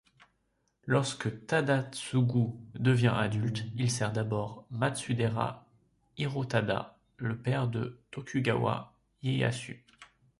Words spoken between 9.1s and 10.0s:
Ieyasu.